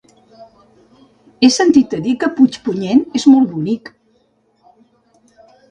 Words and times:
He 1.43 1.49
sentit 1.57 1.93
a 1.97 2.01
dir 2.07 2.15
que 2.23 2.31
Puigpunyent 2.41 3.07
és 3.21 3.29
molt 3.35 3.53
bonic. 3.53 3.97